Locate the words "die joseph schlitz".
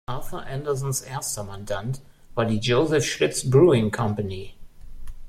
2.45-3.47